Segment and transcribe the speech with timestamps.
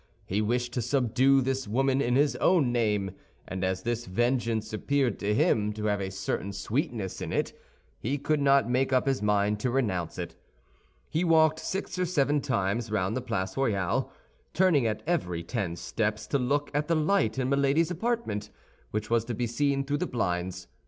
[0.25, 3.11] He wished to subdue this woman in his own name;
[3.47, 7.53] and as this vengeance appeared to him to have a certain sweetness in it,
[7.99, 10.33] he could not make up his mind to renounce it.
[11.07, 14.11] He walked six or seven times round the Place Royale,
[14.55, 18.49] turning at every ten steps to look at the light in Milady's apartment,
[18.89, 20.67] which was to be seen through the blinds.